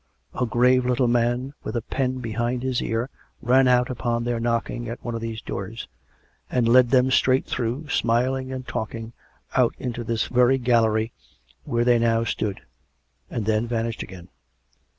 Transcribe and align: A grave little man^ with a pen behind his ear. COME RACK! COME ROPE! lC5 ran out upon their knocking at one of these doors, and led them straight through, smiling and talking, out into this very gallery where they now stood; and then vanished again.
A 0.33 0.47
grave 0.47 0.83
little 0.83 1.07
man^ 1.07 1.53
with 1.63 1.75
a 1.75 1.83
pen 1.83 2.21
behind 2.21 2.63
his 2.63 2.81
ear. 2.81 3.05
COME 3.05 3.05
RACK! 3.05 3.05
COME 3.05 3.17
ROPE! 3.19 3.45
lC5 3.45 3.49
ran 3.49 3.67
out 3.67 3.89
upon 3.91 4.23
their 4.23 4.39
knocking 4.39 4.89
at 4.89 5.03
one 5.05 5.13
of 5.13 5.21
these 5.21 5.43
doors, 5.43 5.87
and 6.49 6.67
led 6.67 6.89
them 6.89 7.11
straight 7.11 7.45
through, 7.45 7.87
smiling 7.89 8.51
and 8.51 8.67
talking, 8.67 9.13
out 9.55 9.75
into 9.77 10.03
this 10.03 10.25
very 10.25 10.57
gallery 10.57 11.11
where 11.65 11.85
they 11.85 11.99
now 11.99 12.23
stood; 12.23 12.61
and 13.29 13.45
then 13.45 13.67
vanished 13.67 14.01
again. 14.01 14.29